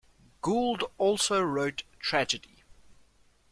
Gould 0.41 0.83
also 0.97 1.43
wrote 1.43 1.83
tragedy. 1.99 2.63